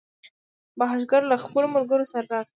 بهاشکر 0.79 1.21
له 1.31 1.35
خپلو 1.45 1.67
ملګرو 1.75 2.05
سره 2.11 2.25
راغی. 2.33 2.49